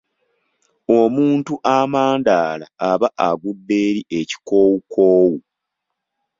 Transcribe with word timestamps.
Omuntu 0.99 1.53
amandaala 1.77 2.65
aba 2.91 3.07
agudde 3.27 3.75
eri 3.89 4.01
ekikoowukoowu. 4.19 5.37